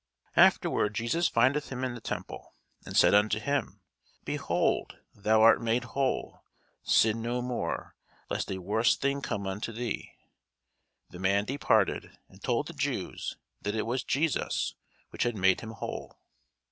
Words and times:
Afterward 0.35 0.95
Jesus 0.95 1.27
findeth 1.27 1.69
him 1.71 1.83
in 1.83 1.93
the 1.93 2.01
temple, 2.01 2.55
and 2.87 2.97
said 2.97 3.13
unto 3.13 3.39
him, 3.39 3.81
Behold, 4.25 4.97
thou 5.13 5.43
art 5.43 5.61
made 5.61 5.83
whole: 5.83 6.43
sin 6.81 7.21
no 7.21 7.39
more, 7.39 7.95
lest 8.27 8.51
a 8.51 8.57
worse 8.57 8.97
thing 8.97 9.21
come 9.21 9.45
unto 9.45 9.71
thee. 9.71 10.09
The 11.11 11.19
man 11.19 11.45
departed, 11.45 12.17
and 12.29 12.41
told 12.41 12.65
the 12.65 12.73
Jews 12.73 13.37
that 13.61 13.75
it 13.75 13.85
was 13.85 14.03
Jesus, 14.03 14.73
which 15.11 15.21
had 15.21 15.35
made 15.35 15.61
him 15.61 15.73
whole. 15.73 16.17